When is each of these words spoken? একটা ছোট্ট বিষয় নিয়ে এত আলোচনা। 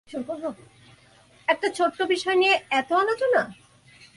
একটা 1.47 1.67
ছোট্ট 1.77 1.99
বিষয় 2.13 2.37
নিয়ে 2.41 2.55
এত 2.71 2.89
আলোচনা। 2.93 3.41